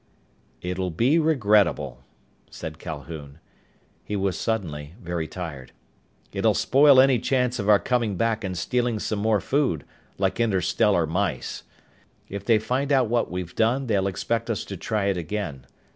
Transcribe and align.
"It'll 0.63 0.89
be 0.89 1.19
regrettable," 1.19 2.03
said 2.49 2.79
Calhoun. 2.79 3.37
He 4.03 4.15
was 4.15 4.35
suddenly 4.35 4.95
very 4.99 5.27
tired. 5.27 5.73
"It'll 6.33 6.55
spoil 6.55 6.99
any 6.99 7.19
chance 7.19 7.59
of 7.59 7.69
our 7.69 7.77
coming 7.77 8.15
back 8.15 8.43
and 8.43 8.57
stealing 8.57 8.97
some 8.97 9.19
more 9.19 9.39
food, 9.39 9.85
like 10.17 10.39
interstellar 10.39 11.05
mice. 11.05 11.61
If 12.29 12.43
they 12.43 12.57
find 12.57 12.91
out 12.91 13.09
what 13.09 13.29
we've 13.29 13.53
done 13.53 13.85
they'll 13.85 14.07
expect 14.07 14.49
us 14.49 14.65
to 14.65 14.75
try 14.75 15.05
it 15.05 15.17
again. 15.17 15.67